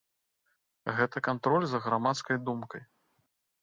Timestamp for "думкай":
2.51-2.81